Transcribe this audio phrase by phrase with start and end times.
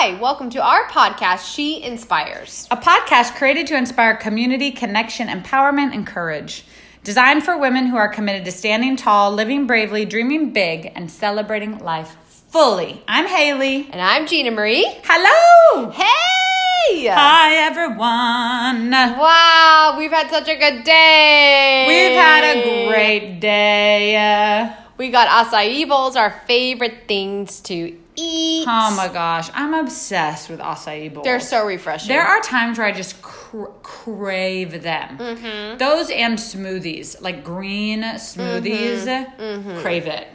[0.00, 2.68] Hi, welcome to our podcast, She Inspires.
[2.70, 6.64] a podcast created to inspire community, connection, empowerment, and courage.
[7.02, 11.78] Designed for women who are committed to standing tall, living bravely, dreaming big, and celebrating
[11.78, 12.16] life
[12.48, 13.02] fully.
[13.08, 13.88] I'm Haley.
[13.90, 14.86] And I'm Gina Marie.
[15.02, 15.90] Hello!
[15.90, 17.08] Hey!
[17.08, 18.92] Hi, everyone.
[18.92, 21.86] Wow, we've had such a good day.
[21.88, 24.72] We've had a great day.
[24.96, 28.64] We got acai bowls, our favorite things to eat.
[28.68, 31.24] oh my gosh, I'm obsessed with acai bowls.
[31.24, 32.08] They're so refreshing.
[32.08, 35.18] There are times where I just cr- crave them.
[35.18, 35.78] Mm-hmm.
[35.78, 39.04] Those and smoothies, like green smoothies,
[39.38, 39.80] Mm-hmm.
[39.80, 40.26] crave it.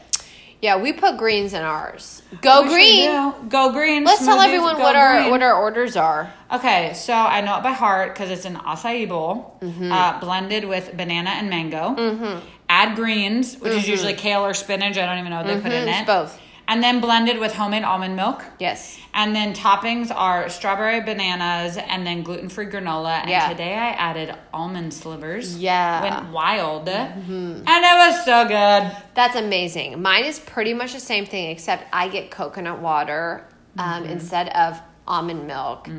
[0.61, 2.21] Yeah, we put greens in ours.
[2.41, 3.49] Go We green.
[3.49, 4.05] Go green.
[4.05, 6.31] Let's tell everyone what our what our orders are.
[6.53, 9.91] Okay, so I know it by heart because it's an acai bowl Mm-hmm.
[9.91, 12.41] uh, blended with banana and mango.
[12.69, 14.97] Add greens, which is usually kale or spinach.
[14.97, 15.89] I don't even know what they put in Mm-hmm.
[15.89, 16.07] It's it.
[16.07, 16.39] both.
[16.67, 18.43] And then blended with homemade almond milk.
[18.57, 18.97] Yes.
[19.13, 23.19] And then toppings are strawberry bananas and then gluten free granola.
[23.21, 23.49] And Yeah.
[23.49, 25.57] today I added almond slivers.
[25.57, 26.01] Yeah.
[26.01, 26.15] Mm-hmm.
[26.23, 26.89] Went wild.
[26.89, 28.95] And it was so good.
[29.13, 30.01] That's amazing.
[30.01, 33.45] Mine is pretty much the same thing, except I get coconut water
[33.77, 35.89] um, instead of almond milk.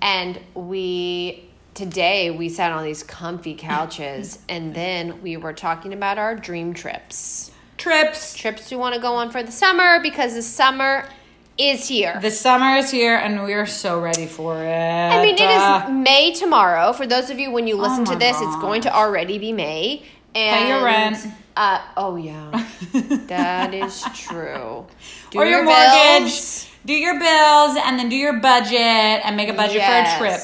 [0.00, 6.18] And we today we sat on these comfy couches, and then we were talking about
[6.18, 8.34] our dream trips, Trips.
[8.34, 11.08] trips we want to go on for the summer because the summer
[11.56, 12.18] is here.
[12.20, 14.68] The summer is here and we are so ready for it.
[14.68, 16.92] I mean, it Uh, is May tomorrow.
[16.92, 19.52] For those of you, when you listen my to this, it's going to already be
[19.52, 20.02] May.
[20.34, 21.16] And, Pay your rent.
[21.56, 22.64] Uh, oh yeah,
[23.26, 24.86] that is true.
[25.30, 26.14] Do or your, bills.
[26.20, 26.72] mortgage.
[26.86, 30.40] Do your bills and then do your budget and make a budget for a trip.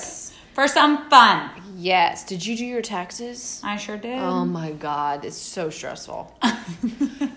[0.55, 1.51] For some fun.
[1.85, 2.25] Yes.
[2.25, 3.61] Did you do your taxes?
[3.63, 4.19] I sure did.
[4.19, 6.35] Oh my god, it's so stressful.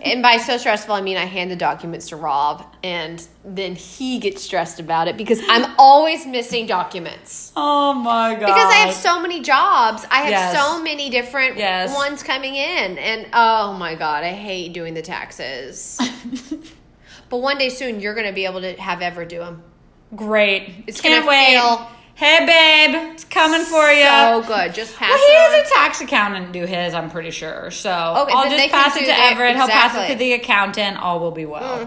[0.01, 4.19] and by so stressful, I mean I hand the documents to Rob, and then he
[4.19, 7.51] gets stressed about it because I'm always missing documents.
[7.57, 8.45] oh my god.
[8.45, 10.57] Because I have so many jobs, I have Yes.
[10.57, 11.93] so many different Yes.
[11.93, 15.99] ones coming in, and oh my god, I hate doing the taxes.
[17.29, 19.61] but one day soon, you're going to be able to have ever do them.
[20.15, 20.85] Great.
[20.87, 21.57] It's Can't gonna wait.
[21.59, 24.03] feel hey babe, it's coming for you.
[24.05, 24.73] So good.
[24.73, 27.69] Just pass well, it he has a tax accountant do his, I'm pretty sure.
[27.69, 29.55] So Okay, I'll just pass it to Everett.
[29.55, 30.97] He'll pass it to the accountant.
[30.97, 31.85] All will be well.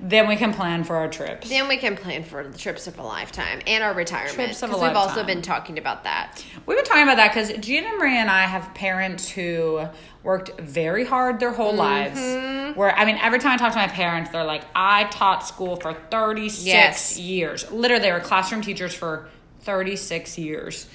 [0.00, 1.50] Then we can plan for our trips.
[1.50, 4.32] Then we can plan for the trips of a lifetime and our retirement.
[4.34, 6.42] Trips of a Because we've also been talking about that.
[6.66, 9.86] We've been talking about that because Gina Marie and I have parents who
[10.22, 12.18] worked very hard their whole lives.
[12.18, 12.78] Mm-hmm.
[12.78, 15.76] Where I mean, every time I talk to my parents, they're like, "I taught school
[15.76, 17.18] for thirty six Yes.
[17.18, 17.70] years.
[17.70, 19.28] Literally, they were classroom teachers for
[19.62, 20.86] thirty six years."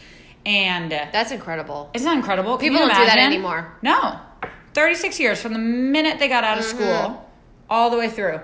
[0.46, 1.90] And uh, That's incredible.
[1.94, 2.58] isn't that incredible?
[2.58, 3.74] Can People don't do that anymore.
[3.82, 4.20] No,
[4.74, 6.78] thirty six years from the minute they got out of Mm-hmm.
[6.78, 7.30] school,
[7.70, 8.40] all the way through.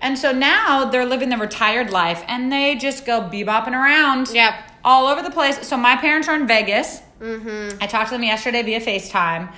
[0.00, 4.54] And so now they're living the retired life, and they just go bebopping around Yep.
[4.84, 5.66] all over the place.
[5.66, 7.00] So my parents are in Vegas.
[7.20, 7.78] Mm-hmm.
[7.80, 9.50] I talked to them yesterday via FaceTime,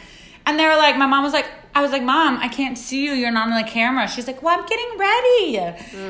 [0.44, 3.04] and they were like, my mom was like, I was like, Mom, I can't see
[3.04, 3.12] you.
[3.12, 4.08] You're not on the camera.
[4.08, 5.58] She's like, Well, I'm getting ready,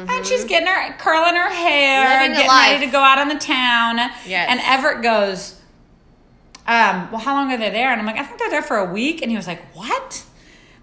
[0.08, 2.12] and she's getting her curling her hair, Mm-hmm.
[2.22, 2.70] Living the getting life.
[2.74, 3.96] ready to go out on the town.
[4.26, 4.46] Yes.
[4.50, 5.60] And Everett goes,
[6.68, 7.90] um, Well, how long are they there?
[7.90, 9.22] And I'm like, I think they're there for a week.
[9.22, 10.24] And he was like, What?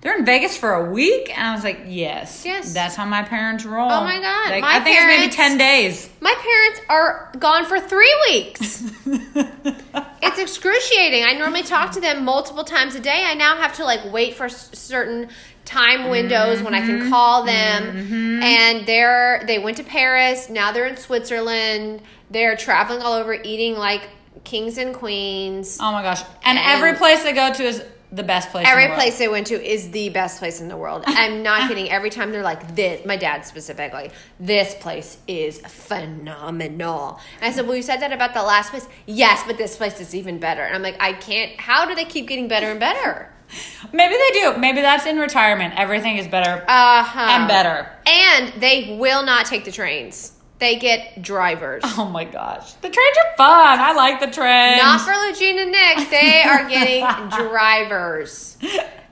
[0.02, 2.74] They're in Vegas for a week, and I was like, "Yes, Yes.
[2.74, 5.58] that's how my parents roll." Oh my God, Like, my I think it's maybe ten
[5.58, 6.10] days.
[6.20, 8.84] My parents are gone for three weeks.
[10.28, 11.24] it's excruciating.
[11.24, 13.24] I normally talk to them multiple times a day.
[13.26, 15.30] I now have to like wait for s- certain
[15.66, 17.00] time windows when I Mm-hmm.
[17.02, 18.42] can call them.
[18.44, 20.50] And they're they went to Paris.
[20.50, 22.02] Now they're in Switzerland.
[22.32, 24.10] They're traveling all over, eating like
[24.44, 25.78] kings and queens.
[25.80, 26.22] Oh my gosh!
[26.44, 27.84] And, And- every place they go to is
[28.16, 28.66] the best place.
[28.66, 29.00] in Every the world.
[29.02, 31.04] place they went to is the best place in the world.
[31.08, 31.90] I'm not kidding.
[31.90, 37.20] Every time they're like, this, my dad specifically, this place is phenomenal.
[37.42, 38.88] And I said, Well, you said that about the last place.
[39.06, 40.62] Yes, but this place is even better.
[40.62, 43.30] And I'm like, I can't, how do they keep getting better and better?
[43.94, 44.58] Maybe they do.
[44.58, 45.74] Maybe that's in retirement.
[45.78, 47.28] Everything is better Uh huh.
[47.30, 47.90] and better.
[48.08, 51.84] And they will not take the trains, they get drivers.
[51.98, 53.80] Oh my gosh, the trains are fun.
[53.80, 54.82] I like the trains.
[54.82, 56.10] Not for and Nick.
[56.10, 57.04] They are getting
[57.50, 58.58] drivers.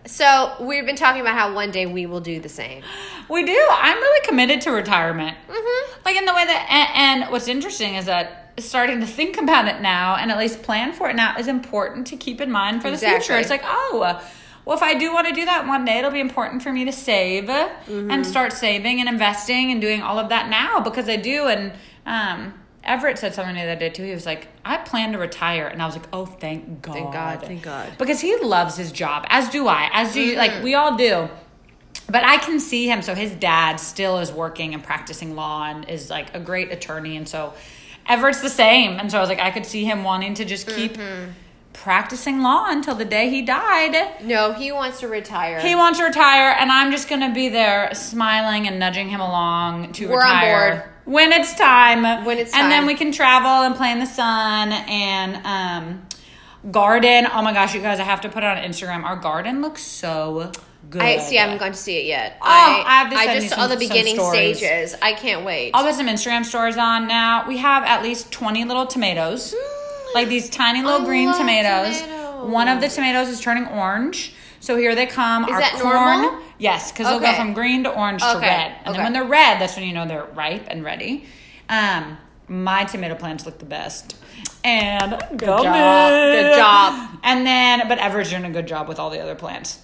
[0.06, 2.84] So we've been talking about how one day we will do the same.
[3.30, 3.68] we do.
[3.72, 5.38] I'm really committed to retirement.
[5.48, 6.02] Mm-hmm.
[6.06, 9.68] Like in the way that, and, and what's interesting is that starting to think about
[9.68, 12.82] it now and at least plan for it now is important to keep in mind
[12.82, 13.20] for the Exactly.
[13.26, 13.40] future.
[13.40, 14.22] It's like, oh,
[14.66, 16.86] well, if I do want to do that one day, it'll be important for me
[16.86, 18.12] to save Mm-hmm.
[18.12, 21.48] and start saving and investing and doing all of that now because I do.
[21.48, 21.74] And
[22.06, 22.54] um,
[22.84, 24.04] Everett said something the other day too.
[24.04, 25.68] He was like, I plan to retire.
[25.68, 26.94] And I was like, oh, thank God.
[26.94, 27.92] Thank God, thank God.
[27.98, 30.36] Because he loves his job, as do I, as do you.
[30.38, 31.28] Like, we all do.
[32.08, 33.02] but I can see him.
[33.02, 37.18] So his dad still is working and practicing law and is like a great attorney.
[37.18, 37.54] And so
[38.08, 39.00] Everett's the same.
[39.00, 40.98] And so I was like, I could see him wanting to just keep
[41.82, 44.22] practicing law until the day he died.
[44.24, 45.60] No, he wants to retire.
[45.60, 49.94] He wants to retire, and I'm just gonna be there smiling and nudging him along
[49.94, 50.72] to We're on retire.
[50.76, 50.84] board.
[51.06, 52.24] When it's time.
[52.26, 52.64] When it's time.
[52.64, 56.02] And then we can travel and play in the sun and um
[56.72, 57.28] garden.
[57.34, 59.04] Oh my gosh, you guys, I have to put it on Instagram.
[59.04, 60.52] Our garden looks so
[60.92, 61.02] good.
[61.02, 61.40] I see.
[61.40, 62.38] I haven't gone to see it yet.
[62.42, 64.96] Oh, I have I just saw some- the beginning stages.
[65.02, 65.72] I can't wait.
[65.74, 67.48] I'll put some Instagram stories on now.
[67.48, 69.56] We have at least 20 little tomatoes.
[70.14, 72.02] Like these tiny little I green love tomatoes.
[72.02, 72.50] tomatoes.
[72.50, 74.34] One of the tomatoes is turning orange.
[74.60, 75.46] So here they come.
[75.46, 76.22] Is Our that corn.
[76.22, 76.44] normal?
[76.60, 78.76] Yes, because they'll go from green to orange to red.
[78.86, 78.98] And okay.
[78.98, 81.26] then when they're red, that's when you know they're ripe and ready.
[81.68, 82.18] Um,
[82.48, 84.16] my tomato plants look the best.
[84.64, 85.64] And good job.
[85.64, 87.20] Good job.
[87.24, 89.80] And then, but Everett's doing a good job with all the other plants.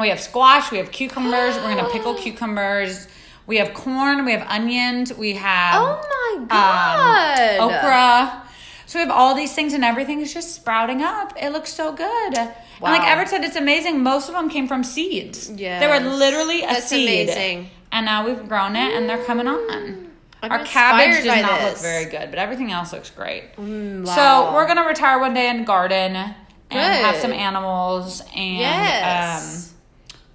[0.00, 1.54] We have squash, we have cucumbers.
[1.56, 3.06] We're gonna pickle cucumbers.
[3.46, 7.60] We have corn, we have onions, we have oh my um, god.
[7.60, 8.42] okra.
[8.92, 11.32] So we have all these things, and everything is just sprouting up.
[11.40, 12.36] It looks so good.
[12.36, 12.52] And
[12.82, 14.02] like Everett said, it's amazing.
[14.02, 15.50] Most of them came from seeds.
[15.50, 15.80] Yes.
[15.80, 17.08] they were literally a That's seed.
[17.30, 17.70] amazing.
[17.90, 20.10] And now we've grown it, and they're coming on.
[20.42, 23.44] I'm Our cabbage does not look very good, but everything else looks great.
[23.56, 24.04] wow.
[24.04, 26.34] So we're gonna retire one day and garden and
[26.70, 29.68] have some animals and Yes.
[29.70, 29.76] um,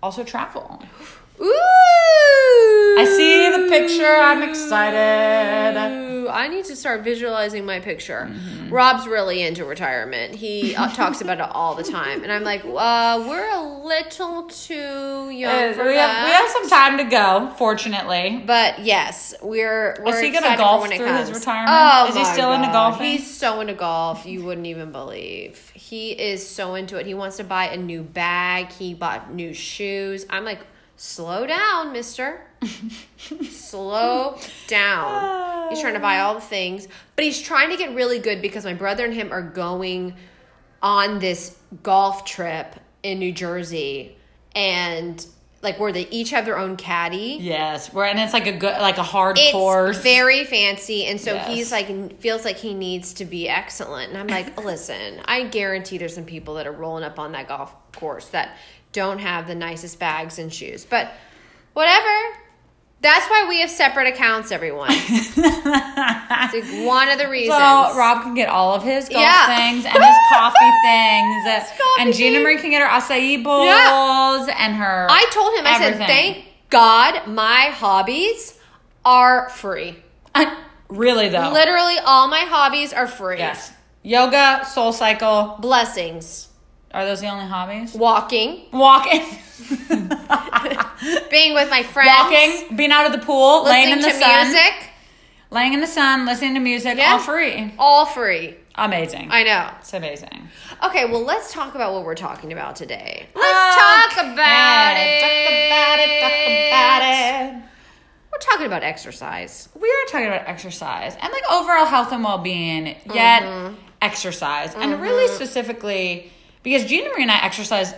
[0.02, 0.82] also travel.
[1.40, 2.96] Ooh.
[2.98, 4.16] I see the picture.
[4.16, 6.07] I'm excited.
[6.30, 8.30] I need to start visualizing my picture.
[8.32, 8.74] Mm-hmm.
[8.74, 10.36] Rob's really into retirement.
[10.36, 14.44] He uh, talks about it all the time, and I'm like, uh, we're a little
[14.44, 16.10] too young Uh, for we that.
[16.10, 18.44] have we have some time to go, fortunately.
[18.46, 21.70] But yes, we're we're Is he gonna golf for when it through his retirement?
[21.72, 22.92] Oh Is he still into God.
[22.92, 23.08] golfing?
[23.08, 25.72] He's so into golf, you wouldn't even believe.
[25.74, 27.06] He is so into it.
[27.06, 28.72] He wants to buy a new bag.
[28.72, 30.26] He bought new shoes.
[30.30, 30.66] I'm like,
[30.98, 32.42] slow down, Mister.
[33.50, 34.38] slow
[34.68, 35.70] down.
[35.70, 38.64] He's trying to buy all the things, but he's trying to get really good because
[38.66, 40.16] my brother and him are going
[40.82, 44.16] on this golf trip in New Jersey,
[44.56, 45.26] and
[45.62, 47.38] like where they each have their own caddy.
[47.42, 49.98] Yes, we're and it's like a good like a hard It's course.
[50.02, 51.48] very fancy, and so Yes.
[51.50, 54.10] he's like feels like he needs to be excellent.
[54.10, 57.48] And I'm like, listen, I guarantee there's some people that are rolling up on that
[57.48, 58.56] golf course that
[58.94, 61.12] don't have the nicest bags and shoes, but
[61.74, 62.38] whatever.
[63.00, 64.90] That's why we have separate accounts, everyone.
[64.92, 67.56] it's like one of the reasons.
[67.58, 69.56] so Rob can get all of his golf Yeah.
[69.56, 71.44] things and his coffee things,
[71.78, 72.40] coffee and Gina.
[72.40, 73.68] Marie can get her acai bowls
[74.48, 74.56] Yeah.
[74.66, 75.08] and her.
[75.10, 78.60] I told him, I said, thank God my hobbies
[79.06, 79.96] are free.
[80.90, 81.52] really though.
[81.52, 83.38] Literally, all my hobbies are free.
[83.38, 83.72] yes,
[84.02, 85.58] yoga, Soul Cycle.
[85.60, 86.50] Blessings.
[86.94, 87.94] Are those the only hobbies?
[87.94, 89.22] Walking, Walking,
[91.30, 94.48] being with my friends, walking, being out of the pool, laying in the to sun,
[94.48, 94.74] music,
[95.52, 97.12] laying in the sun, listening to music, Yeah.
[97.14, 97.74] all free.
[97.78, 98.56] all free.
[98.76, 99.30] Amazing.
[99.32, 99.70] I know.
[99.80, 100.50] it's amazing.
[100.84, 103.28] Okay, well, let's talk about what we're talking about today.
[103.36, 105.22] Let's talk about it.
[105.22, 105.32] Talk
[105.68, 106.22] about it.
[106.22, 106.32] Talk
[106.70, 107.64] about it.
[108.32, 109.68] We're talking about exercise.
[109.80, 113.76] We are talking about exercise and like overall health and well being, yet Mm-hmm.
[114.02, 114.76] exercise.
[114.76, 116.32] And really specifically,
[116.64, 117.94] because Gina Marie and I exercise,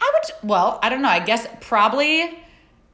[0.00, 2.38] I would, well, I don't know, I guess probably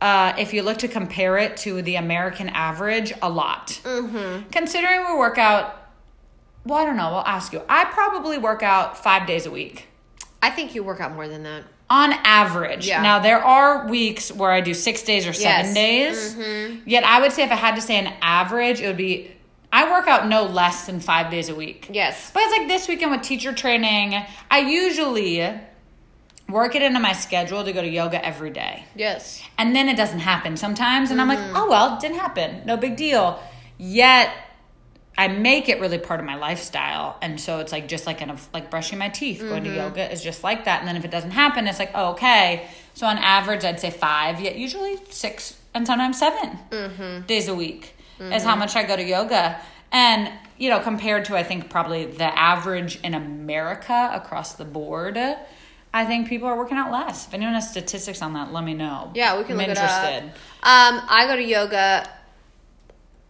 [0.00, 3.80] uh, if you look to compare it to the American average, a lot.
[3.84, 4.48] Mm-hmm.
[4.50, 5.74] Considering we work out,
[6.64, 7.62] well, I don't know, I'll ask you.
[7.68, 9.86] I probably work out five days a week.
[10.42, 11.64] I think you work out more than that.
[11.90, 12.86] on average.
[12.86, 13.02] Yeah.
[13.02, 16.34] Now there are weeks where I do six days or seven Yes.
[16.34, 16.40] Mm-hmm.
[16.74, 16.82] days.
[16.86, 19.32] Yet I would say if I had to say an average, it would be
[19.72, 21.88] I work out no less than five days a week.
[21.92, 22.30] Yes.
[22.32, 24.14] But it's like this weekend with teacher training,
[24.50, 25.52] I usually
[26.48, 28.84] work it into my schedule to go to yoga every day.
[28.96, 29.42] Yes.
[29.58, 31.10] And then it doesn't happen sometimes.
[31.10, 31.52] And I'm Mm-hmm.
[31.52, 32.62] like, oh, well, it didn't happen.
[32.64, 33.42] No big deal.
[33.76, 34.30] Yet
[35.18, 37.18] I make it really part of my lifestyle.
[37.20, 39.40] And so it's like just like kind of like brushing my teeth.
[39.40, 39.72] Going Mm-hmm.
[39.74, 40.78] to yoga is just like that.
[40.80, 42.66] And then if it doesn't happen, it's like, oh, okay.
[42.94, 47.26] So on average, I'd say five, yet usually six and sometimes 7 Mm-hmm.
[47.26, 48.60] days a week is how mm-hmm.
[48.60, 49.60] much I go to yoga.
[49.90, 55.16] And, you know, compared to, I think, probably the average in America across the board,
[55.94, 57.26] I think people are working out less.
[57.26, 59.10] If anyone has statistics on that, let me know.
[59.14, 60.08] Yeah, we can I'm look interested.
[60.08, 60.30] it up.
[60.62, 62.08] Um, I go to yoga.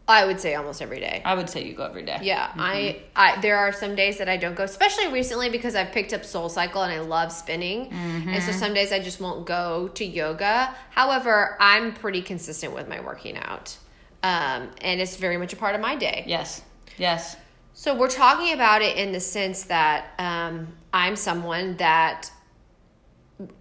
[0.09, 1.21] I would say almost every day.
[1.23, 2.19] I would say you go every day.
[2.23, 3.05] Yeah, I, mm-hmm.
[3.15, 6.25] I there are some days that I don't go, especially recently because I've picked up
[6.25, 8.31] Soul Cycle and I love spinning, mm-hmm.
[8.31, 10.75] and so some days I just won't go to yoga.
[10.91, 13.77] However, I'm pretty consistent with my working out,
[14.23, 16.25] um, and it's very much a part of my day.
[16.27, 16.63] Yes.
[16.97, 17.37] Yes.
[17.75, 22.31] So we're talking about it in the sense that um, I'm someone that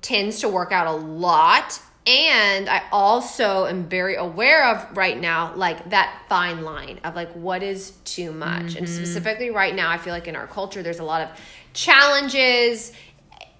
[0.01, 5.53] tends to work out a lot And I also am very aware of right now,
[5.55, 8.77] like that fine line of like what is too much.
[8.77, 11.29] And specifically right now, I feel like in our culture, there's a lot of
[11.73, 12.93] challenges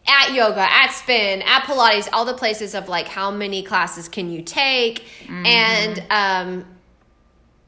[0.07, 4.31] at yoga, at spin, at Pilates, all the places of like how many classes can
[4.31, 5.03] you take,
[5.45, 6.65] and um,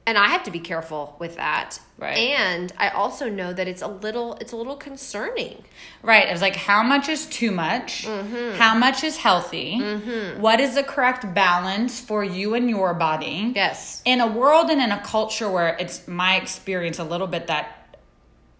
[0.09, 1.79] and I have to be careful with that.
[1.99, 2.17] Right.
[2.17, 5.63] And I also know that it's a little it's a little concerning.
[6.01, 6.27] Right.
[6.27, 8.07] It was like, how much is too much?
[8.07, 8.57] Mm-hmm.
[8.57, 9.79] How much is healthy?
[10.39, 13.51] What is the correct balance for you and your body?
[13.55, 14.01] Yes.
[14.03, 17.97] In a world and in a culture where it's my experience a little bit that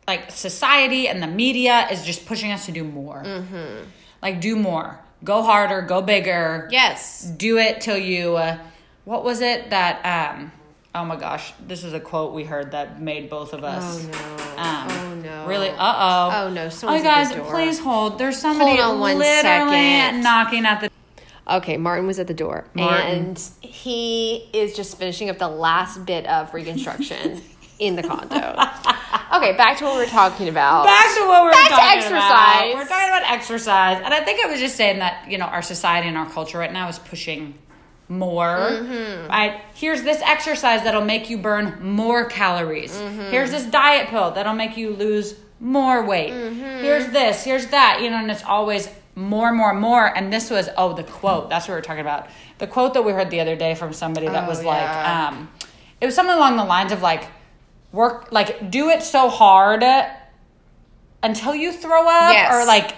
[0.07, 3.23] like society and the media is just pushing us to do more.
[3.23, 3.85] Mm-hmm.
[4.21, 4.99] Like, do more.
[5.23, 6.67] Go harder, go bigger.
[6.71, 7.23] Yes.
[7.23, 8.59] Do it till you, uh,
[9.05, 10.51] what was it that, um,
[10.95, 14.05] oh my gosh, this is a quote we heard that made both of us.
[14.05, 14.61] Oh no.
[14.61, 15.47] Um, oh no.
[15.47, 15.69] Really?
[15.69, 16.31] Uh oh.
[16.45, 16.69] Oh no.
[16.83, 17.51] Oh, guys, at the door.
[17.51, 18.17] please hold.
[18.19, 20.21] There's somebody Hold on one literally second.
[20.21, 20.89] knocking at the.
[21.47, 23.07] Okay, Martin was at the door, Martin.
[23.29, 27.41] and he is just finishing up the last bit of reconstruction
[27.79, 28.55] in the condo.
[29.33, 30.85] Okay, back to what we were talking about.
[30.85, 31.77] Back to what we were talking about.
[31.79, 32.15] Back to exercise.
[32.19, 32.75] about.
[32.75, 35.61] We're talking about exercise, and I think I was just saying that you know our
[35.63, 37.55] society and our culture right now is pushing
[38.09, 38.57] more.
[38.57, 39.29] Mm-hmm.
[39.29, 39.61] Right?
[39.75, 42.91] Here's this exercise that'll make you burn more calories.
[42.93, 43.31] Mm-hmm.
[43.31, 46.31] Here's this diet pill that'll make you lose more weight.
[46.33, 46.83] Mm-hmm.
[46.83, 47.43] Here's this.
[47.43, 47.99] Here's that.
[48.01, 50.05] You know, and it's always more, more, more.
[50.07, 51.49] And this was oh the quote.
[51.49, 52.27] That's what we are talking about.
[52.57, 54.67] The quote that we heard the other day from somebody that Oh, was yeah.
[54.67, 55.49] like, um,
[56.01, 57.27] it was something along the lines of like
[57.91, 59.83] work like do it so hard
[61.23, 62.53] until you throw up Yes.
[62.53, 62.95] or like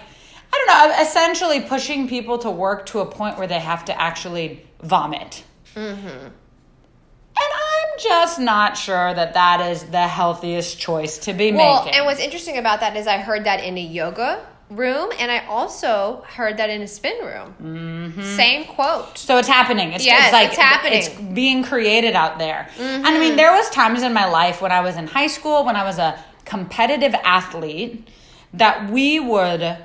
[0.54, 4.00] I don't know, essentially pushing people to work to a point where they have to
[4.00, 5.44] actually vomit.
[5.74, 6.08] Mm-hmm.
[6.08, 11.98] And I'm just not sure that that is the healthiest choice to be Well, making.
[11.98, 15.46] and what's interesting about that is I heard that in a yoga room, and I
[15.46, 17.54] also heard that in a spin room.
[17.62, 18.22] Mm-hmm.
[18.22, 19.16] Same quote.
[19.18, 19.92] so it's happening.
[19.92, 20.98] It's, Yes, it's like it's happening.
[20.98, 22.68] It's being created out there.
[22.78, 25.64] And I mean, there was times in my life when I was in high school,
[25.64, 28.06] when I was a competitive athlete,
[28.54, 29.76] that we would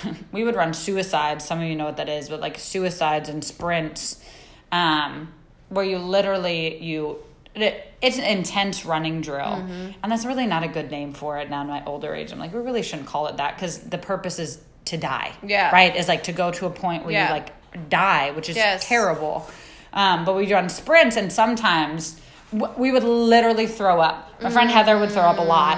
[0.32, 1.44] we would run suicides.
[1.44, 4.22] Some of you know what that is, but like suicides and sprints,
[4.70, 5.32] um,
[5.68, 7.18] where you literally you
[7.54, 9.90] it, it's an intense running drill, Mm-hmm.
[10.02, 12.32] and that's really not a good name for it now in my older age.
[12.32, 15.32] I'm like, we really shouldn't call it that because the purpose is to die.
[15.46, 15.70] Yeah.
[15.70, 17.28] right is like to go to a point where Yeah.
[17.28, 18.86] you like die, which is Yes.
[18.88, 19.46] terrible.
[19.92, 22.18] Um, but we run sprints, and sometimes
[22.52, 24.30] w- we would literally throw up.
[24.42, 25.76] My friend Heather would throw up a lot.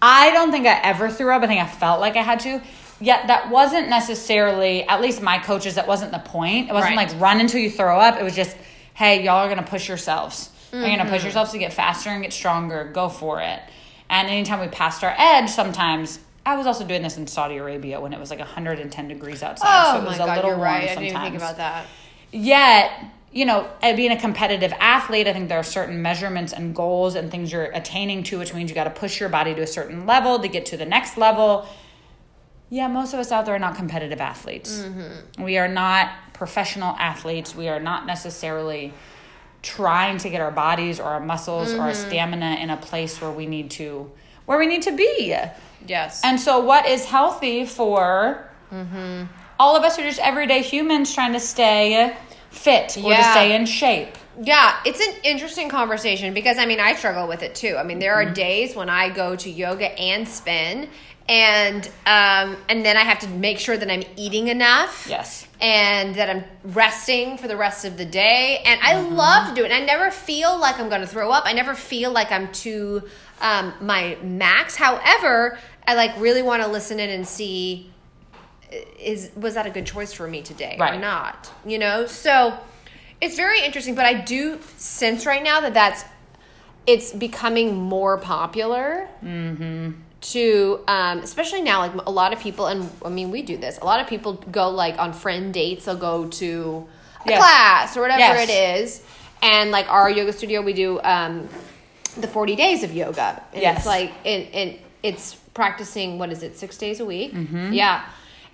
[0.00, 1.42] I don't think I ever threw up.
[1.42, 2.60] I think I felt like I had to.
[3.02, 6.70] Yet that wasn't necessarily, at least my coaches, that wasn't the point.
[6.70, 7.10] It wasn't Right.
[7.10, 8.18] like run until you throw up.
[8.20, 8.56] It was just,
[8.94, 10.50] hey, y'all are gonna push yourselves.
[10.72, 11.10] You're gonna Mm-hmm.
[11.10, 12.90] push yourselves to get faster and get stronger.
[12.94, 13.60] Go for it.
[14.08, 18.00] And anytime we passed our edge, sometimes I was also doing this in Saudi Arabia
[18.00, 19.68] when it was like 110 degrees outside.
[19.68, 20.84] Oh so it my was a god, little you're warm right.
[20.84, 21.86] I didn't even think about that.
[22.30, 22.90] yet
[23.32, 27.14] you know uh, being a competitive athlete i think there are certain measurements and goals
[27.14, 29.66] and things you're attaining to which means you got to push your body to a
[29.66, 31.66] certain level to get to the next level
[32.72, 34.78] yeah most of us out there are not competitive athletes.
[34.78, 35.42] Mm-hmm.
[35.42, 37.54] We are not professional athletes.
[37.54, 38.94] We are not necessarily
[39.60, 42.08] trying to get our bodies or our muscles or our mm-hmm.
[42.08, 44.10] stamina in a place where we need to
[44.46, 45.36] where we need to be.
[45.86, 46.22] Yes.
[46.24, 49.24] and so, what is healthy for mm-hmm.
[49.60, 52.16] all of us are just everyday humans trying to stay
[52.48, 54.16] fit or to stay in shape?
[54.40, 57.76] Yeah, it's an interesting conversation because I mean I struggle with it too.
[57.76, 60.88] I mean there are days when I go to yoga and spin
[61.28, 65.06] and um and then I have to make sure that I'm eating enough.
[65.08, 65.46] Yes.
[65.60, 68.62] And that I'm resting for the rest of the day.
[68.64, 69.70] And I love to do it.
[69.70, 71.44] And I never feel like I'm gonna throw up.
[71.46, 73.02] I never feel like I'm to
[73.40, 74.76] um my max.
[74.76, 77.90] However, I like really want to listen in and see
[78.98, 82.56] is was that a good choice for me today or not you know so
[83.22, 86.04] it's very interesting but i do sense right now that that's
[86.86, 89.08] it's becoming more popular
[90.20, 93.78] to um, especially now like a lot of people and i mean we do this
[93.78, 96.86] a lot of people go like on friend dates they'll go to
[97.26, 97.38] a Yes.
[97.40, 98.48] class or whatever Yes.
[98.48, 98.52] it
[98.82, 99.02] is
[99.42, 101.48] and like our yoga studio we do um,
[102.16, 103.78] the 40 days of yoga and Yes.
[103.78, 107.72] it's like and, and it's practicing what is it six days a week Mm-hmm.
[107.72, 108.04] yeah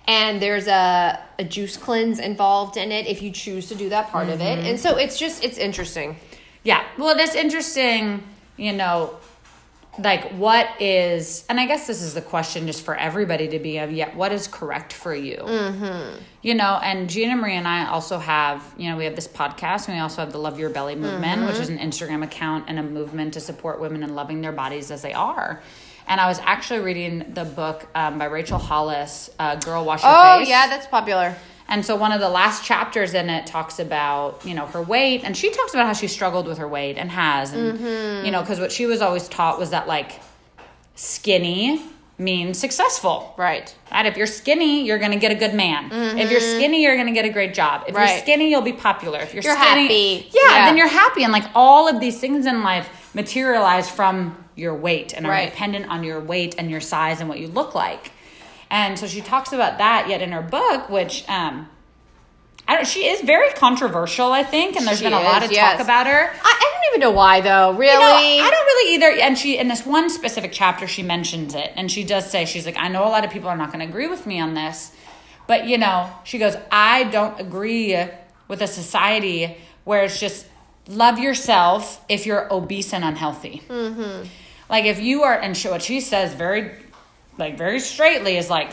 [0.07, 4.09] and there's a, a juice cleanse involved in it if you choose to do that
[4.09, 4.59] part of Mm-hmm.
[4.61, 6.15] it and so it's just it's interesting
[6.63, 6.83] Yeah.
[6.97, 8.21] Well, it's interesting,
[8.57, 9.15] you know,
[9.97, 13.77] like what is, and I guess this is the question just for everybody to be
[13.79, 15.37] of, yeah, what is correct for you?
[15.37, 16.21] Mm-hmm.
[16.41, 19.87] You know, and Gina Marie and I also have, you know, we have this podcast
[19.87, 22.77] and we also have the Love Your Belly movement, which is an Instagram account and
[22.79, 25.61] a movement to support women in loving their bodies as they are.
[26.09, 30.11] And I was actually reading the book um, by Rachel Hollis, uh, Girl Wash Your
[30.13, 30.49] oh Face.
[30.49, 31.35] yeah that's popular
[31.69, 35.21] And so one of the last chapters in it talks about, you know, her weight
[35.23, 38.25] and she talks about how she struggled with her weight and has and Mm-hmm.
[38.25, 40.11] you know, cuz what she was always taught was that like
[40.95, 41.81] skinny
[42.17, 43.33] means successful.
[43.37, 43.73] Right.
[43.91, 44.05] Right?
[44.05, 45.89] If you're skinny, you're going to get a good man.
[46.17, 47.83] If you're skinny, you're going to get a great job.
[47.87, 47.95] If Mm-hmm.
[47.95, 48.09] Right.
[48.15, 49.19] you're skinny, you'll be popular.
[49.19, 50.29] If you're, You're skinny, happy.
[50.33, 50.65] Yeah, Yeah.
[50.65, 51.23] then you're happy.
[51.23, 55.49] And like all of these things in life materialize from your weight and are Right.
[55.49, 58.11] dependent on your weight and your size and what you look like.
[58.69, 61.67] And so she talks about that yet in her book, which um
[62.67, 65.51] I don't she is very controversial, I think, and there's She been a lot of
[65.51, 65.77] yes.
[65.77, 66.29] talk about her.
[66.31, 67.71] I, I don't even know why though.
[67.73, 67.93] Really?
[68.35, 69.21] You know, I don't really either.
[69.25, 71.71] And she, in this one specific chapter, she mentions it.
[71.75, 73.79] And she does say, she's like, I know a lot of people are not going
[73.79, 74.91] to agree with me on this.
[75.47, 77.97] But, you know, she goes, I don't agree
[78.47, 80.45] with a society where it's just
[80.87, 83.63] love yourself if you're obese and unhealthy.
[83.67, 84.27] Mm-hmm.
[84.69, 86.71] Like, if you are, and what she says very,
[87.37, 88.71] like, very straightly is like,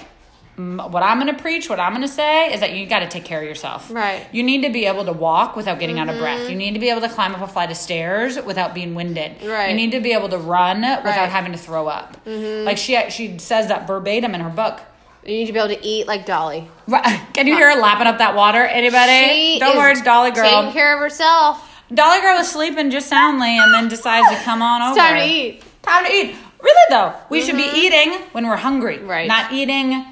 [0.58, 2.98] "Mm, what I'm going to preach, what I'm going to say is that you got
[3.00, 3.90] to take care of yourself.
[3.90, 4.26] Right.
[4.30, 6.48] You need to be able to walk without getting out of breath.
[6.50, 9.42] You need to be able to climb up a flight of stairs without being winded.
[9.42, 9.70] Right.
[9.70, 11.14] You need to be able to run without Right.
[11.16, 11.30] Mm-hmm.
[11.32, 12.18] having to throw up.
[12.26, 14.80] Like she she says that verbatim in her book.
[15.24, 16.68] you need to be able to eat like Dolly.
[16.86, 17.20] Right.
[17.32, 18.62] Can you hear her lapping up that water?
[18.64, 19.54] Anybody?
[19.54, 20.72] She Don't worry, it's Dolly Taking Girl.
[20.72, 21.62] care of herself.
[21.92, 24.98] Dolly Girl was sleeping just soundly and then decides to come on over.
[24.98, 25.62] Time to eat.
[25.86, 26.36] Time to eat.
[26.60, 27.76] Really though, we should be mm-hmm.
[27.76, 28.98] eating when we're hungry.
[28.98, 29.28] Right.
[29.28, 30.04] Not eating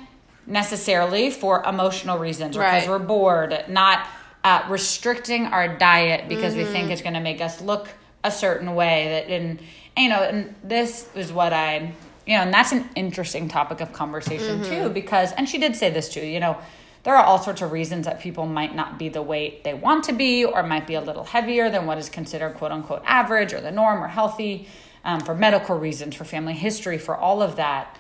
[0.47, 3.65] necessarily for emotional reasons or because we're bored.
[3.69, 4.07] Not
[4.45, 6.91] uh, restricting our diet because we think mm-hmm.
[6.93, 7.89] it's going to make us look
[8.23, 9.09] a certain way.
[9.09, 9.59] That and
[9.97, 11.93] you know, and this is what I
[12.27, 14.85] you know, and that's an interesting topic of conversation mm-hmm.
[14.85, 16.25] too because and she did say this too.
[16.25, 16.59] You know.
[17.03, 20.05] There are all sorts of reasons that people might not be the weight they want
[20.05, 23.53] to be, or might be a little heavier than what is considered quote unquote average
[23.53, 24.67] or the norm or healthy
[25.05, 27.99] um, for medical reasons, for family history, for all of that.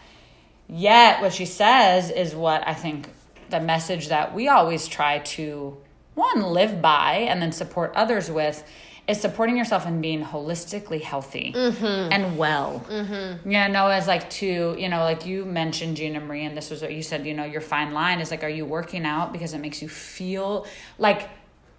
[0.68, 3.08] Yet, what she says is what I think
[3.50, 5.76] the message that we always try to
[6.14, 8.64] one live by and then support others with
[9.06, 12.84] is supporting yourself and being holistically healthy and well.
[12.88, 13.50] Mm-hmm.
[13.50, 16.80] You know, as like to, you know, like you mentioned, Gina Marie, and this was
[16.80, 19.52] what you said, you know, your fine line is like, are you working out because
[19.52, 20.66] it makes you feel
[20.98, 21.28] like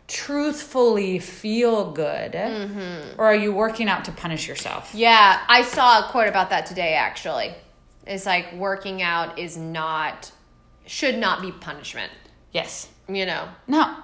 [0.07, 2.33] truthfully feel good?
[2.33, 3.19] Mm-hmm.
[3.19, 4.91] Or are you working out to punish yourself?
[4.93, 7.53] Yeah, I saw a quote about that today actually.
[8.05, 10.31] It's like working out is not
[10.85, 12.11] should not be punishment.
[12.51, 12.87] Yes.
[13.07, 13.47] You know.
[13.67, 13.97] No.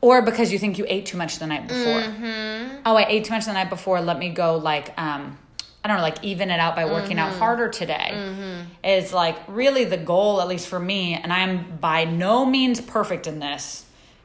[0.00, 2.02] Or because you think you ate too much the night before.
[2.02, 2.82] Mm-hmm.
[2.84, 4.02] Oh, I ate too much the night before.
[4.02, 5.38] Let me go, like, um,
[5.82, 7.38] I don't know, like even it out by working out mm-hmm.
[7.38, 8.66] harder today.
[8.82, 11.14] Is like really the goal, at least for me.
[11.14, 13.83] And I'm by no means perfect in this.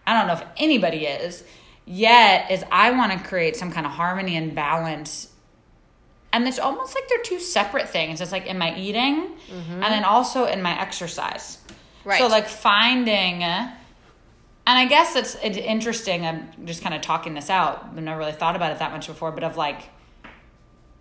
[0.09, 1.43] I don't know if anybody is.
[1.85, 5.29] Yet, is I want to create some kind of harmony and balance
[6.31, 8.21] and it's almost like they're two separate things.
[8.21, 11.57] It's like in my eating and then also in my exercise.
[12.05, 12.19] Right.
[12.19, 13.71] So like finding, and
[14.65, 16.25] I guess it's, it's interesting.
[16.25, 17.83] I'm just kind of talking this out.
[17.85, 19.89] I've never really thought about it that much before, but of like,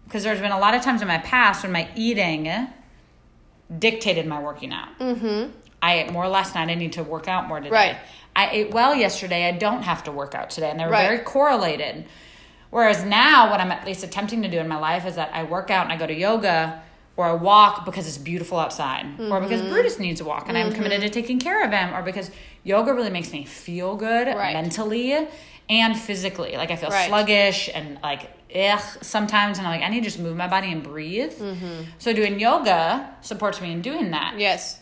[0.05, 2.51] because there's been a lot of times in my past when my eating
[3.79, 4.99] dictated my working out.
[4.99, 5.51] Mm-hmm.
[5.83, 6.69] I ate more last night.
[6.69, 7.71] I need to work out more today.
[7.71, 7.97] Right.
[8.35, 9.49] I ate well yesterday.
[9.49, 11.07] I don't have to work out today, and they're Right.
[11.09, 12.05] very correlated.
[12.71, 15.45] Whereas now, what I'm at least attempting to do in my life is that I
[15.45, 16.83] work out and I go to yoga
[17.17, 19.71] or I walk because it's beautiful outside or because Mm-hmm.
[19.71, 22.31] Brutus needs a walk and I'm committed to taking care of him or because
[22.65, 24.53] yoga really makes me feel good Right.
[24.53, 25.27] mentally
[25.71, 26.57] and physically.
[26.57, 27.09] Like I feel Right.
[27.09, 30.71] sluggish and like ugh sometimes and I'm like I need to just move my body
[30.71, 31.33] and breathe.
[31.33, 31.83] Mm-hmm.
[31.99, 34.79] So doing yoga supports me in doing that Yes.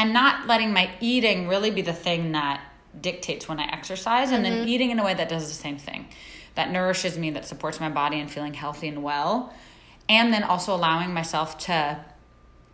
[0.00, 2.60] And not letting my eating really be the thing that
[3.00, 4.56] dictates when I exercise, and Mm-hmm.
[4.60, 6.08] then eating in a way that does the same thing,
[6.54, 9.52] that nourishes me, that supports my body and feeling healthy and well,
[10.08, 12.04] and then also allowing myself to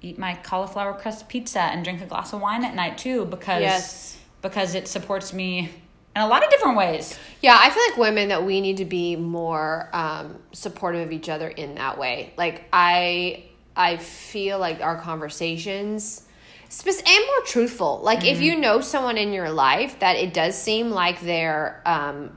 [0.00, 3.60] eat my cauliflower crust pizza and drink a glass of wine at night too, because
[3.60, 4.18] Yes.
[4.40, 5.68] because it supports me
[6.14, 7.18] in a lot of different ways.
[7.42, 11.28] Yeah, I feel like women that we need to be more um, supportive of each
[11.28, 12.32] other in that way.
[12.38, 16.22] Like I, I feel like our conversations,
[16.68, 18.00] and more truthful.
[18.02, 18.42] Like if mm-hmm.
[18.42, 22.30] you know someone in your life that it does seem like they're um,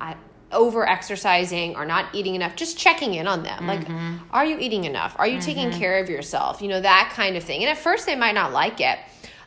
[0.51, 3.67] over exercising or not eating enough, just checking in on them.
[3.67, 4.17] Like, mm-hmm.
[4.31, 5.15] are you eating enough?
[5.17, 5.79] Are you taking mm-hmm.
[5.79, 6.61] care of yourself?
[6.61, 7.61] You know that kind of thing.
[7.61, 8.99] And at first they might not like it.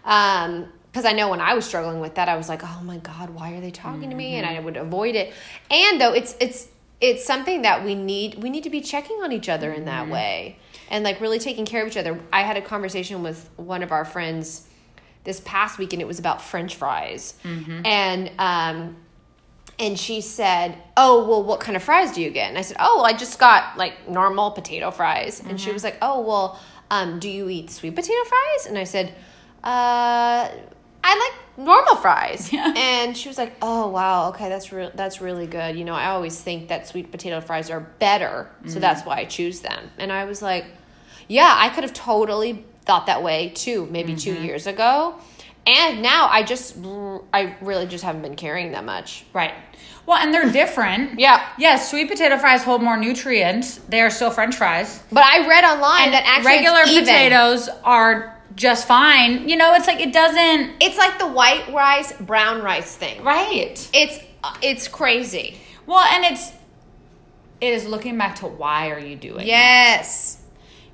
[0.04, 2.98] Um, because I know when I was struggling with that, I was like, "Oh my
[2.98, 5.32] God, why are they talking to me?" And I would avoid it.
[5.70, 6.68] And though it's it's
[7.00, 10.10] it's something that we need we need to be checking on each other in that
[10.10, 10.58] way
[10.90, 12.20] and like really taking care of each other.
[12.30, 14.68] I had a conversation with one of our friends
[15.24, 17.34] this past weekend it was about French fries,
[17.84, 18.96] and um,
[19.78, 22.76] and she said, "Oh, well, what kind of fries do you get?" And I said,
[22.80, 26.58] "Oh, well, I just got like normal potato fries." And she was like, "Oh, well,
[26.90, 29.14] um, do you eat sweet potato fries?" And I said,
[29.64, 30.48] "Uh,
[31.04, 32.52] I like normal fries.
[32.52, 32.72] Yeah.
[32.76, 34.90] And she was like, "Oh wow, okay, that's real.
[34.94, 35.76] That's really good.
[35.76, 39.24] You know, I always think that sweet potato fries are better, so that's why I
[39.24, 40.66] choose them." And I was like,
[41.28, 44.44] "Yeah, I could have totally thought that way too, maybe two mm-hmm.
[44.44, 45.16] years ago."
[45.66, 46.76] And now I just,
[47.32, 49.24] I really just haven't been carrying that much.
[49.32, 49.54] Right.
[50.06, 50.92] Well, and they're different.
[51.22, 51.46] Yeah.
[51.56, 53.76] Yes, sweet potato fries hold more nutrients.
[53.88, 55.00] They are still French fries.
[55.12, 59.48] But I read online And that actually regular potatoes are just fine.
[59.48, 60.74] You know, it's like it doesn't.
[60.80, 63.22] It's like the white rice, brown rice thing.
[63.22, 63.88] Right.
[63.94, 65.58] It's uh, it's crazy.
[65.86, 66.50] Well, and it's
[67.60, 69.42] it is looking back to why are you doing?
[69.42, 69.46] it?
[69.46, 70.41] Yes.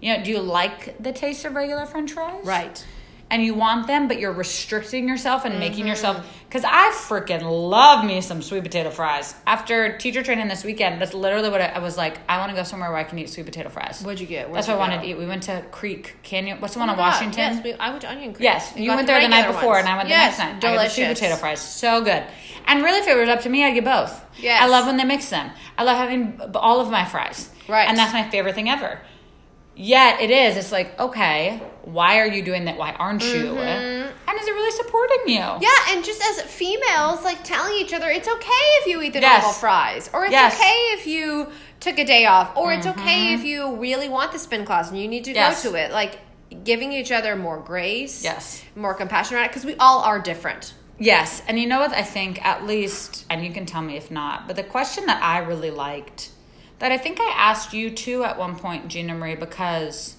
[0.01, 2.45] You know, do you like the taste of regular French fries?
[2.45, 2.85] Right.
[3.31, 5.89] And you want them, but you're restricting yourself and making Mm-hmm.
[5.89, 6.27] yourself.
[6.49, 9.35] Because I freaking love me some sweet potato fries.
[9.47, 12.21] After teacher training this weekend, that's literally what I, I was like.
[12.27, 14.01] I want to go somewhere where I can eat sweet potato fries.
[14.03, 14.47] What'd you get?
[14.49, 15.19] Where'd That's what I you wanted to eat.
[15.19, 16.59] We went to Creek Canyon.
[16.63, 17.39] What's the one Oh in Washington?
[17.39, 18.45] Yes, we, I went to Onion Creek.
[18.45, 19.81] Yes, you got went there the night before, ones.
[19.85, 20.71] and I went yes, the next night.
[20.73, 22.25] I got the sweet potato fries, so good.
[22.67, 24.25] And really, if it was up to me, I'd get both.
[24.41, 24.63] Yes.
[24.63, 25.51] I love when they mix them.
[25.77, 27.51] I love having all of my fries.
[27.69, 27.87] Right.
[27.87, 29.03] and that's my favorite thing ever.
[29.81, 30.57] Yet it is.
[30.57, 32.77] It's like, okay, why are you doing that?
[32.77, 33.45] Why aren't you?
[33.45, 34.29] Mm-hmm.
[34.29, 35.37] And is it really supporting you?
[35.39, 39.21] Yeah, and just as females, like telling each other, it's okay if you eat the
[39.21, 39.43] Yes.
[39.43, 40.55] normal fries, or it's Yes.
[40.55, 40.63] Mm-hmm.
[40.63, 44.39] okay if you took a day off, or it's okay if you really want the
[44.41, 45.63] spin class and you need to Yes.
[45.63, 45.93] go to it.
[45.93, 46.19] Like
[46.65, 48.65] giving each other more grace, Yes.
[48.75, 50.75] more compassion around it, because we all are different.
[50.99, 54.11] Yes, and you know what I think at least, and you can tell me if
[54.11, 56.31] not, but the question that I really liked,
[56.79, 60.17] that I think I asked you too at one point, Gina Marie, because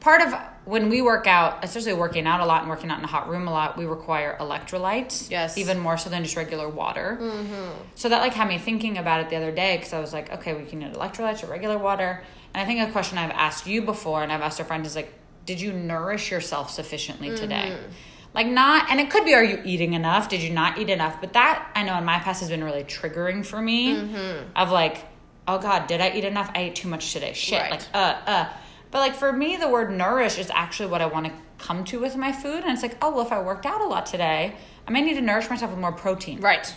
[0.00, 3.04] part of when we work out, especially working out a lot and working out in
[3.04, 5.30] a hot room a lot, we require electrolytes.
[5.30, 5.56] Yes.
[5.56, 7.18] even more so than just regular water.
[7.20, 7.82] Mm-hmm.
[7.94, 10.32] So that like had me thinking about it the other day because I was like,
[10.32, 12.22] okay, we can get electrolytes or regular water.
[12.52, 14.96] And I think a question I've asked you before, and I've asked a friend, is
[14.96, 15.12] like,
[15.44, 17.76] did you nourish yourself sufficiently today?
[17.76, 17.92] Mm-hmm.
[18.34, 20.28] Like not, and it could be, are you eating enough?
[20.28, 21.20] Did you not eat enough?
[21.20, 23.94] But that I know in my past has been really triggering for me.
[23.94, 24.50] Mm-hmm.
[24.56, 25.04] Of like,
[25.48, 26.50] oh God, did I eat enough?
[26.54, 27.32] I ate too much today.
[27.32, 27.60] Shit.
[27.60, 27.70] Right.
[27.72, 28.48] Like, uh, uh.
[28.90, 32.00] But like for me, the word nourish is actually what I want to come to
[32.00, 32.62] with my food.
[32.62, 34.54] And it's like, oh well, if I worked out a lot today,
[34.86, 36.72] I may need to nourish myself with more protein Right.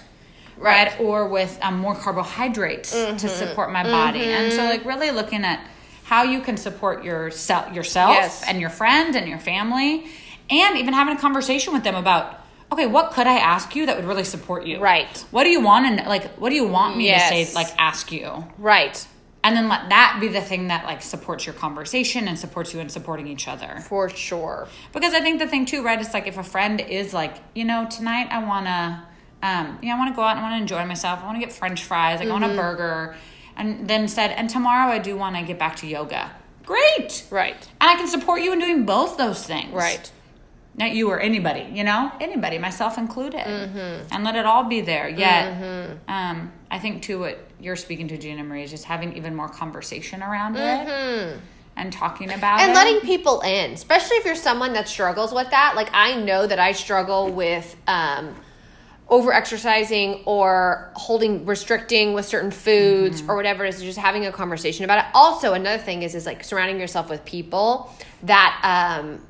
[0.57, 0.99] right?
[0.99, 3.17] Or with um, more carbohydrates Mm-hmm.
[3.17, 4.21] to support my body.
[4.23, 5.65] And so, like, really looking at
[6.03, 8.43] how you can support yourself, yourself Yes.
[8.47, 10.07] and your friend and your family,
[10.49, 12.38] and even having a conversation with them about,
[12.71, 14.79] okay, what could I ask you that would really support you?
[14.79, 15.17] Right.
[15.31, 15.85] What do you want?
[15.85, 17.29] And like, what do you want me Yes.
[17.29, 17.53] to say?
[17.55, 19.05] Like, ask you, Right.
[19.43, 22.79] and then let that be the thing that like supports your conversation and supports you
[22.79, 23.83] in supporting each other.
[23.87, 24.67] For sure.
[24.93, 27.65] Because I think the thing too, right, is like if a friend is like, you
[27.65, 29.05] know, tonight I wanna
[29.41, 31.21] um, you know, I wanna go out and I wanna enjoy myself.
[31.23, 32.59] I wanna get French fries, like I want Mm-hmm.
[32.59, 33.15] a burger.
[33.55, 36.31] And then said, and tomorrow I do wanna get back to yoga.
[36.65, 37.23] Great.
[37.31, 37.55] Right.
[37.81, 39.73] And I can support you in doing both those things.
[39.73, 40.11] Right.
[40.79, 42.09] Not you or anybody, you know?
[42.21, 43.41] Anybody, myself included.
[43.45, 44.07] Mm-hmm.
[44.13, 45.09] And let it all be there.
[45.09, 49.35] Yet um, I think too what you're speaking to, Gina Marie, is just having even
[49.35, 51.37] more conversation around it
[51.75, 52.69] and talking about Mm-hmm.
[52.69, 52.75] and it.
[52.75, 56.59] letting people in especially if you're someone that struggles with that like i know that
[56.59, 58.35] i struggle with um
[59.07, 64.31] over exercising or holding restricting with certain foods or whatever it is just having a
[64.31, 67.89] conversation about it also another thing is is like surrounding yourself with people
[68.23, 69.21] that um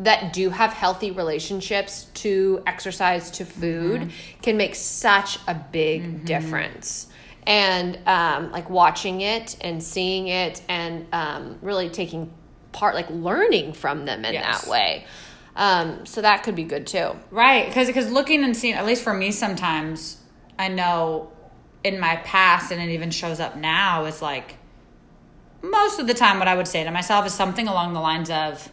[0.00, 7.08] that do have healthy relationships to exercise to food can make such a big difference.
[7.46, 12.32] And um, like watching it and seeing it and um, really taking
[12.72, 14.62] part like learning from them in Yes.
[14.64, 15.06] that way.
[15.54, 17.12] Um, so that could be good too.
[17.30, 20.18] Right, because because looking and seeing, at least for me, sometimes
[20.58, 21.32] I know
[21.82, 24.56] in my past, and it even shows up now, is like
[25.62, 28.28] most of the time, what I would say to myself is something along the lines
[28.28, 28.70] of,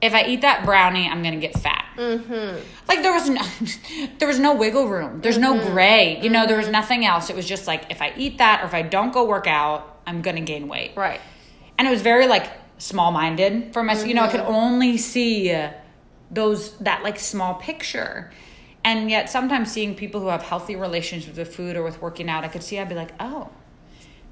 [0.00, 2.58] "If I eat that brownie, I'm gonna get fat." Mm-hmm.
[2.88, 3.42] Like there was no,
[4.18, 5.20] there was no wiggle room.
[5.20, 5.72] There's no mm-hmm.
[5.72, 6.20] gray.
[6.20, 6.72] You know, there was mm-hmm.
[6.72, 7.30] nothing else.
[7.30, 10.00] It was just like if I eat that, or if I don't go work out,
[10.06, 11.20] I'm gonna gain weight right
[11.78, 14.08] and it was very like small minded for myself.
[14.08, 14.54] You know, I could mm-hmm.
[14.54, 15.56] only see
[16.30, 18.30] those that like small picture.
[18.84, 22.28] And yet, sometimes seeing people who have healthy relationships with the food or with working
[22.28, 23.48] out, I could see I'd be like, oh,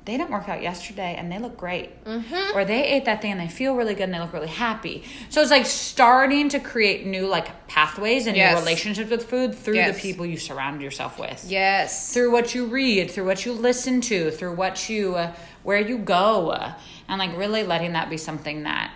[0.05, 2.05] they didn't work out yesterday and they look great.
[2.05, 2.57] Mm-hmm.
[2.57, 5.05] Or they ate that thing and they feel really good and they look really happy.
[5.29, 8.53] So it's like starting to create new like pathways and Yes.
[8.55, 9.95] new relationships with food through Yes.
[9.95, 14.01] the people you surround yourself with yes through what you read, through what you listen
[14.01, 16.75] to, through what you uh, where you go, uh,
[17.09, 18.93] and like really letting that be something that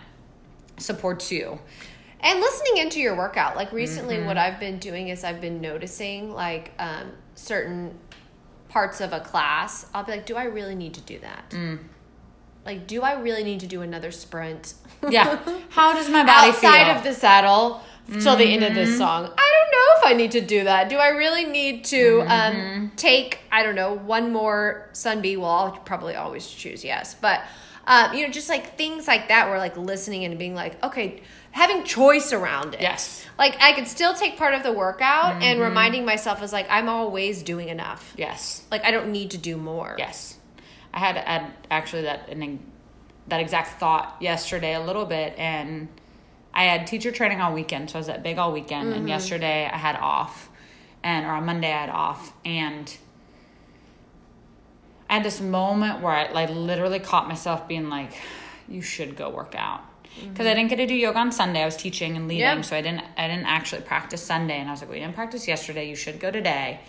[0.79, 1.59] supports you.
[2.21, 4.27] and listening into your workout like recently Mm-hmm.
[4.27, 7.95] what i've been doing is i've been noticing like um, certain
[8.69, 11.79] parts of a class i'll be like do i really need to do that Mm.
[12.65, 14.75] like do i really need to do another sprint
[15.09, 15.39] Yeah.
[15.71, 16.97] How does my body outside feel?
[16.97, 17.81] of the saddle
[18.21, 20.89] till the end of this song i don't know if I need to do that.
[20.89, 25.37] Do I really need to um, take, I don't know, one more Sun B?
[25.37, 27.15] Well, I'll probably always choose yes.
[27.21, 27.41] But,
[27.87, 31.23] um, you know, just like things like that where like listening and being like, okay,
[31.53, 32.81] having choice around it.
[32.81, 33.25] Yes.
[33.39, 36.89] Like I could still take part of the workout and reminding myself is like, I'm
[36.89, 38.15] always doing enough.
[38.17, 38.65] Yes.
[38.71, 39.95] Like I don't need to do more.
[39.99, 40.39] Yes,
[40.93, 42.59] I had had actually that an,
[43.29, 45.89] that exact thought yesterday a little bit, and
[46.55, 49.69] I had teacher training all weekend, so I was at big all weekend, and yesterday
[49.71, 50.49] I had off,
[51.03, 52.97] and or on Monday I had off, and
[55.09, 58.13] I had this moment where I like literally caught myself being like,
[58.69, 59.81] "You should go work out."
[60.29, 62.65] Because I didn't get to do yoga on Sunday, I was teaching and leading, Yep.
[62.65, 63.03] so I didn't.
[63.19, 65.89] I didn't actually practice Sunday, and I was like, "We didn't practice yesterday.
[65.89, 66.81] You should go today."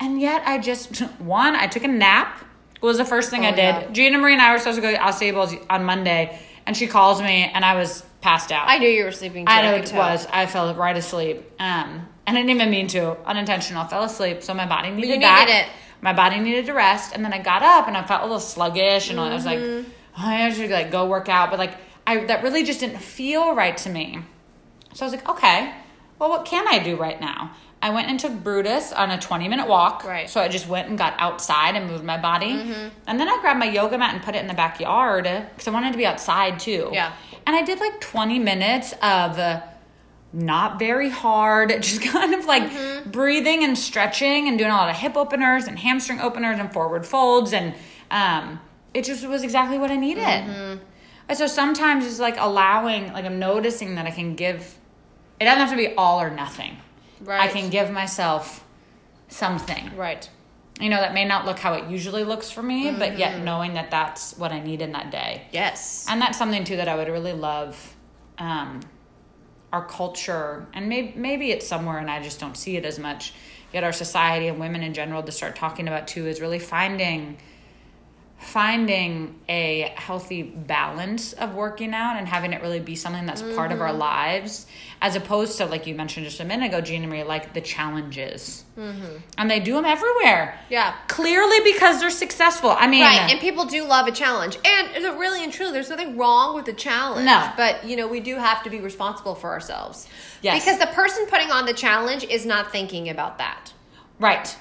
[0.00, 2.44] And yet I just one, I took a nap.
[2.76, 3.58] It Was the first thing Oh, I did.
[3.58, 3.86] yeah.
[3.90, 6.86] Gina Marie and I were supposed to go to Al Stables on Monday, and she
[6.86, 8.68] calls me, and I was passed out.
[8.68, 9.52] I knew you were sleeping too.
[9.52, 10.26] I know could it was.
[10.32, 11.42] I fell right asleep.
[11.58, 13.16] Um, and I didn't even mean to.
[13.26, 13.82] Unintentional.
[13.82, 15.48] I fell asleep, so my body needed needed that.
[15.48, 15.72] it.
[16.00, 18.40] My body needed to rest, and then I got up and I felt a little
[18.40, 19.90] sluggish, and I was like, Mm-hmm.
[20.16, 21.74] oh, I should like go work out, but like
[22.06, 24.20] I that really just didn't feel right to me.
[24.94, 25.74] So I was like, okay,
[26.18, 27.52] well, what can I do right now?
[27.80, 30.02] I went and took Brutus on a 20 minute walk.
[30.04, 30.24] Right.
[30.24, 30.30] Mm-hmm.
[30.32, 32.50] So I just went and got outside and moved my body.
[33.06, 35.70] And then I grabbed my yoga mat and put it in the backyard because I
[35.70, 36.90] wanted to be outside too.
[36.92, 37.12] Yeah.
[37.46, 39.60] And I did like 20 minutes of uh,
[40.32, 43.10] not very hard, just kind of like Mm-hmm.
[43.10, 47.06] breathing and stretching and doing a lot of hip openers and hamstring openers and forward
[47.06, 47.52] folds.
[47.52, 47.74] And
[48.10, 48.60] um,
[48.94, 50.22] it just was exactly what I needed.
[50.24, 50.82] Mm-hmm.
[51.30, 54.76] And so sometimes it's like allowing, like I'm noticing that I can give,
[55.40, 56.76] it doesn't have to be all or nothing.
[57.20, 57.40] Right.
[57.40, 58.64] I can give myself
[59.28, 59.94] something.
[59.96, 60.28] Right.
[60.80, 63.18] You know, that may not look how it usually looks for me, but Mm-hmm.
[63.18, 65.42] yet knowing that that's what I need in that day.
[65.52, 66.06] Yes.
[66.08, 67.94] And that's something too that I would really love
[68.38, 68.80] um,
[69.72, 73.34] our culture, and maybe, maybe it's somewhere and I just don't see it as much,
[73.72, 77.38] yet our society and women in general to start talking about too is really finding
[78.38, 83.72] finding a healthy balance of working out and having it really be something that's part
[83.72, 83.98] of our mm-hmm.
[83.98, 84.66] lives
[85.02, 88.64] as opposed to like you mentioned just a minute ago Gina Marie like the challenges
[88.78, 89.16] mm-hmm.
[89.36, 90.94] and they do them everywhere Yeah.
[91.08, 95.42] clearly because they're successful I mean Right, and people do love a challenge, and really
[95.42, 97.26] and truly, there's nothing wrong with a challenge.
[97.26, 97.52] No.
[97.56, 100.08] but you know we do have to be responsible for ourselves.
[100.42, 100.64] Yes.
[100.64, 103.72] because the person putting on the challenge is not thinking about that.
[104.20, 104.56] Right.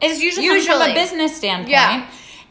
[0.00, 1.70] It's usually, comes from a business standpoint.
[1.70, 2.08] Yeah.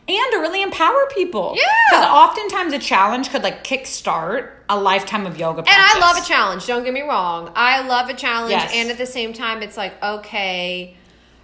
[0.10, 1.54] And to really empower people.
[1.58, 1.64] Yeah.
[1.92, 5.76] Because oftentimes a challenge could like kickstart a lifetime of yoga practice.
[5.94, 6.66] And I love a challenge.
[6.66, 7.52] Don't get me wrong.
[7.56, 8.72] I love a challenge, Yes.
[8.74, 10.96] and at the same time, it's like, okay,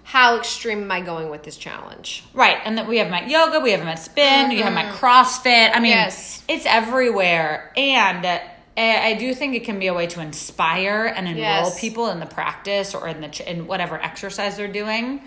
[0.02, 2.24] how extreme am I going with this challenge?
[2.34, 2.58] Right.
[2.64, 5.70] And then we have my yoga, we have at spin, you have my CrossFit.
[5.74, 6.06] I mean, Mm-hmm.
[6.06, 6.42] Yes.
[6.48, 7.72] it's everywhere.
[7.76, 8.38] And uh,
[8.76, 11.80] I do think it can be a way to inspire and enroll Yes.
[11.80, 15.22] people in the practice or in the ch- in whatever exercise they're doing.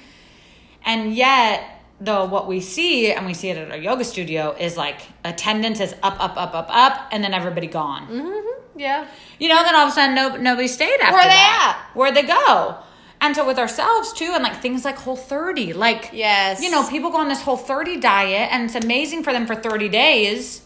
[0.85, 1.63] And yet,
[1.99, 5.79] though, what we see, and we see it at our yoga studio, is like attendance
[5.79, 8.07] is up, up, up, up, up, and then everybody gone.
[8.07, 8.79] Mm-hmm.
[8.79, 9.07] Yeah,
[9.39, 11.89] You know, then all of a sudden no, nobody stayed after Where they that.
[11.95, 12.77] Where'd they go?
[13.19, 16.61] And so with ourselves too, and like things like Whole 30, like Yes.
[16.61, 19.55] you know, people go on this Whole 30 diet, and it's amazing for them for
[19.55, 20.61] 30 days,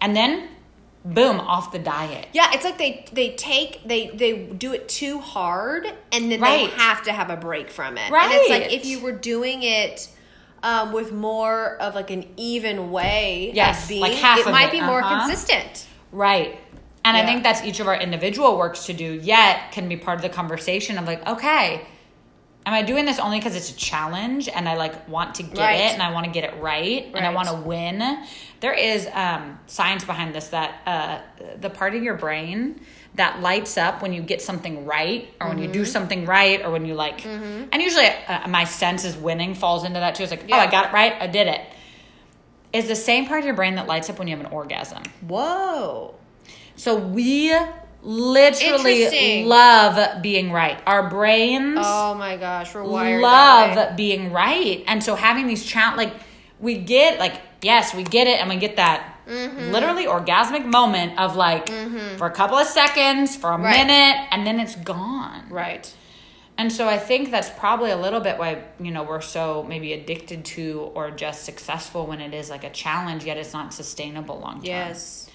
[0.00, 0.48] and then
[1.04, 2.26] boom, off the diet.
[2.32, 2.50] yeah.
[2.54, 6.70] It's like they they take they they do it too hard, and then Right.
[6.70, 8.10] they have to have a break from it.
[8.10, 10.08] right And it's like if you were doing it.
[10.66, 14.70] Um, with more of like an even way Yes, of being, like half it might
[14.70, 15.20] it, be more uh-huh.
[15.20, 15.86] consistent.
[16.10, 16.58] Right.
[17.04, 20.16] And I think that's each of our individual works to do, yet can be part
[20.16, 21.86] of the conversation of like, okay,
[22.66, 25.58] am I doing this only because it's a challenge and I like want to get
[25.58, 25.80] Right.
[25.80, 28.24] it and I want to get it right, and I want to win?
[28.60, 31.20] There is um, science behind this that uh,
[31.60, 32.80] the part of your brain
[33.14, 35.72] that lights up when you get something right or when you Mm-hmm.
[35.72, 39.84] do something right or when you like, and usually uh, my sense is winning falls
[39.84, 40.24] into that too.
[40.24, 41.60] It's like, oh, I got it right, I did it.
[42.72, 45.02] Is the same part of your brain that lights up when you have an orgasm.
[45.26, 46.14] Whoa.
[46.74, 47.54] So we
[48.06, 50.80] literally love being right.
[50.86, 54.84] Our brains Oh my gosh, we're wired love being right.
[54.86, 56.14] And so having these challenge like
[56.60, 59.72] we get like yes, we get it and we get that Mm-hmm.
[59.72, 61.68] literally orgasmic moment of like
[62.16, 63.84] for a couple of seconds, for a Right.
[63.84, 65.48] minute, and then it's gone.
[65.50, 65.92] Right.
[66.56, 69.92] And so I think that's probably a little bit why, you know, we're so maybe
[69.94, 74.38] addicted to or just successful when it is like a challenge, yet it's not sustainable
[74.38, 74.64] long term.
[74.66, 75.28] Yes.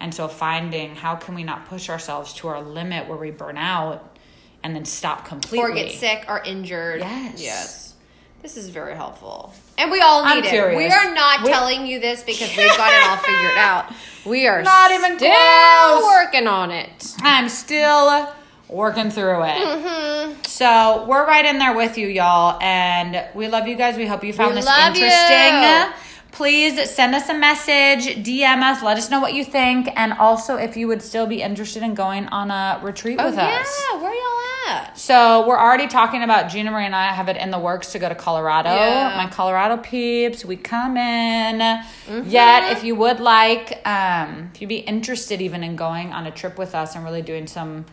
[0.00, 3.56] And so finding how can we not push ourselves to our limit where we burn
[3.56, 4.16] out
[4.62, 5.58] and then stop completely.
[5.70, 7.00] Or get sick or injured.
[7.00, 7.40] Yes.
[7.42, 7.94] Yes.
[8.42, 9.54] This is very helpful.
[9.78, 10.50] And we all I'm need it.
[10.50, 10.76] curious.
[10.76, 13.86] We are not We- telling you this because we've got it all figured out.
[14.26, 16.02] We are Not even still close.
[16.04, 17.14] working on it.
[17.22, 18.28] I'm still
[18.68, 19.56] working through it.
[19.56, 20.42] Mm-hmm.
[20.44, 23.96] So we're right in there with you, y'all, and we love you guys.
[23.96, 25.62] We hope you found We this interesting.
[25.62, 25.92] you.
[26.34, 30.56] Please send us a message, DM us, let us know what you think, and also
[30.56, 33.60] if you would still be interested in going on a retreat Oh, with yeah.
[33.60, 33.86] us.
[33.92, 34.98] Yeah, where y'all at?
[34.98, 38.00] So we're already talking about Gina Marie and I have it in the works to
[38.00, 38.70] go to Colorado.
[38.70, 39.14] Yeah.
[39.16, 41.60] My Colorado peeps, we come in.
[41.60, 42.28] Mm-hmm.
[42.28, 46.32] Yet, if you would like, um, if you'd be interested even in going on a
[46.32, 47.84] trip with us and really doing some,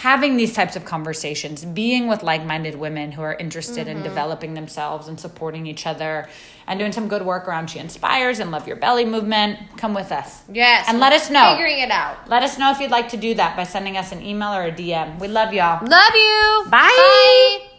[0.00, 3.98] having these types of conversations, being with like-minded women who are interested Mm-hmm.
[3.98, 6.28] in developing themselves and supporting each other,
[6.66, 10.10] and doing some good work around She Inspires and Love Your Belly movement, come with
[10.12, 10.42] us.
[10.52, 10.86] Yes.
[10.88, 11.52] And let us know.
[11.52, 12.28] Figuring it out.
[12.28, 14.64] Let us know if you'd like to do that by sending us an email or
[14.64, 15.18] a DM.
[15.18, 15.84] We love y'all.
[15.86, 16.64] Love you.
[16.70, 17.66] Bye.